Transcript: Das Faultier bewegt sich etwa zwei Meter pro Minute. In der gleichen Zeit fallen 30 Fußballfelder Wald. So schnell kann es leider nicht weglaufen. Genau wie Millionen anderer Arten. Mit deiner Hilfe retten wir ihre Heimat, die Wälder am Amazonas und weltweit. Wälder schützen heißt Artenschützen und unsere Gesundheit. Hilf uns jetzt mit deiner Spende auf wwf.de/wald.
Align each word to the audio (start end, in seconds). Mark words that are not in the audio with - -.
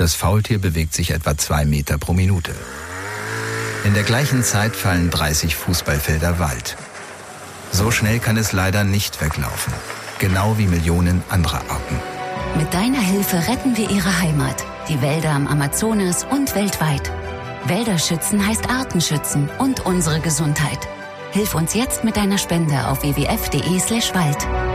Das 0.00 0.14
Faultier 0.14 0.58
bewegt 0.58 0.94
sich 0.94 1.10
etwa 1.10 1.36
zwei 1.36 1.66
Meter 1.66 1.98
pro 1.98 2.14
Minute. 2.14 2.54
In 3.84 3.92
der 3.92 4.02
gleichen 4.02 4.42
Zeit 4.42 4.74
fallen 4.74 5.10
30 5.10 5.54
Fußballfelder 5.54 6.38
Wald. 6.38 6.78
So 7.70 7.90
schnell 7.90 8.18
kann 8.18 8.38
es 8.38 8.52
leider 8.52 8.82
nicht 8.82 9.20
weglaufen. 9.20 9.74
Genau 10.18 10.56
wie 10.56 10.68
Millionen 10.68 11.22
anderer 11.28 11.60
Arten. 11.68 12.00
Mit 12.56 12.72
deiner 12.72 13.02
Hilfe 13.02 13.46
retten 13.46 13.76
wir 13.76 13.90
ihre 13.90 14.22
Heimat, 14.22 14.64
die 14.88 15.02
Wälder 15.02 15.32
am 15.32 15.46
Amazonas 15.46 16.24
und 16.24 16.54
weltweit. 16.54 17.12
Wälder 17.66 17.98
schützen 17.98 18.46
heißt 18.46 18.70
Artenschützen 18.70 19.50
und 19.58 19.80
unsere 19.80 20.20
Gesundheit. 20.20 20.78
Hilf 21.32 21.54
uns 21.54 21.74
jetzt 21.74 22.04
mit 22.04 22.16
deiner 22.16 22.38
Spende 22.38 22.88
auf 22.88 23.02
wwf.de/wald. 23.02 24.69